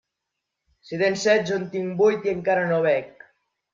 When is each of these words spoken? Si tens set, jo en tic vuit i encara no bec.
Si 0.87 0.97
tens 1.01 1.25
set, 1.29 1.45
jo 1.49 1.59
en 1.59 1.67
tic 1.75 1.91
vuit 2.01 2.27
i 2.31 2.33
encara 2.33 2.65
no 2.73 2.81
bec. 2.89 3.27